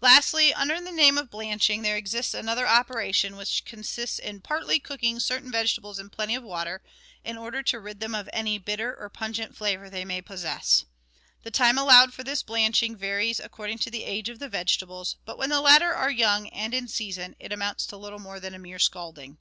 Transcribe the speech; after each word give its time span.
Lastly, 0.00 0.54
under 0.54 0.80
the 0.80 0.90
name 0.90 1.18
of" 1.18 1.28
blanching," 1.30 1.82
there 1.82 1.98
exists 1.98 2.32
another 2.32 2.66
operation 2.66 3.36
which 3.36 3.62
consists 3.66 4.18
in 4.18 4.40
partly 4.40 4.80
cooking 4.80 5.20
certain 5.20 5.52
vegetables 5.52 5.98
in 5.98 6.08
plenty 6.08 6.34
of 6.34 6.42
water, 6.42 6.82
in 7.26 7.36
order 7.36 7.62
to 7.64 7.78
rid 7.78 8.00
them 8.00 8.14
of 8.14 8.26
any 8.32 8.56
bitter 8.56 8.96
or 8.96 9.10
pungent 9.10 9.54
flavour 9.54 9.90
they 9.90 10.02
may 10.02 10.22
possess. 10.22 10.86
The 11.42 11.50
time 11.50 11.76
allowed 11.76 12.14
for 12.14 12.24
this 12.24 12.42
blanching 12.42 12.96
varies 12.96 13.38
according 13.38 13.76
to 13.80 13.90
the 13.90 14.04
age 14.04 14.30
of 14.30 14.38
the 14.38 14.48
vegetables, 14.48 15.16
but 15.26 15.36
when 15.36 15.50
the 15.50 15.60
latter 15.60 15.92
are 15.94 16.10
young 16.10 16.48
and 16.48 16.72
in 16.72 16.88
season, 16.88 17.36
it 17.38 17.52
amounts 17.52 17.84
to 17.88 17.98
little 17.98 18.18
more 18.18 18.40
than 18.40 18.54
a 18.54 18.58
mere 18.58 18.78
scalding. 18.78 19.36